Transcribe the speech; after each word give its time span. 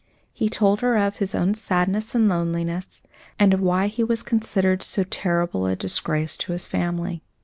He 0.33 0.49
told 0.49 0.81
her 0.81 0.97
of 0.97 1.17
his 1.17 1.35
own 1.35 1.53
sadness 1.53 2.15
and 2.15 2.27
loneliness, 2.27 3.03
and 3.37 3.53
of 3.53 3.61
why 3.61 3.85
he 3.85 4.03
was 4.03 4.23
considered 4.23 4.81
so 4.81 5.03
terrible 5.03 5.67
a 5.67 5.75
disgrace 5.75 6.35
to 6.37 6.53
his 6.53 6.67
family. 6.67 7.21